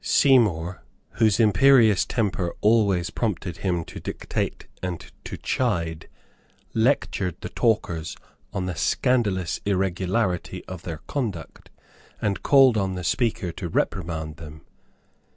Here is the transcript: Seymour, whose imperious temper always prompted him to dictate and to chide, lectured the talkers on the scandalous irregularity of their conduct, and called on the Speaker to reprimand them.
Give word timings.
Seymour, 0.03 0.83
whose 1.19 1.39
imperious 1.39 2.07
temper 2.07 2.55
always 2.61 3.11
prompted 3.11 3.57
him 3.57 3.83
to 3.85 3.99
dictate 3.99 4.65
and 4.81 4.99
to 5.25 5.37
chide, 5.37 6.07
lectured 6.73 7.35
the 7.41 7.49
talkers 7.49 8.17
on 8.51 8.65
the 8.65 8.73
scandalous 8.75 9.59
irregularity 9.63 10.65
of 10.65 10.81
their 10.81 11.01
conduct, 11.05 11.69
and 12.19 12.41
called 12.41 12.77
on 12.77 12.95
the 12.95 13.03
Speaker 13.03 13.51
to 13.51 13.69
reprimand 13.69 14.37
them. 14.37 14.65